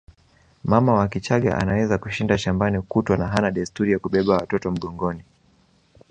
[0.63, 5.23] Mama wa Kichagga anaweza kushinda shambani kutwa na hana desturi ya kubeba watoto mgongoni